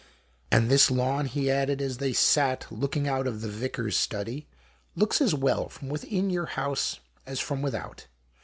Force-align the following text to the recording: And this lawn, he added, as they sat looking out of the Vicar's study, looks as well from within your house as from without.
And 0.51 0.67
this 0.67 0.89
lawn, 0.89 1.27
he 1.27 1.51
added, 1.51 1.79
as 1.79 1.99
they 1.99 2.11
sat 2.11 2.65
looking 2.71 3.07
out 3.07 3.27
of 3.27 3.41
the 3.41 3.47
Vicar's 3.47 3.95
study, 3.95 4.47
looks 4.95 5.21
as 5.21 5.35
well 5.35 5.69
from 5.69 5.89
within 5.89 6.31
your 6.31 6.47
house 6.57 6.97
as 7.27 7.39
from 7.39 7.61
without. 7.61 8.07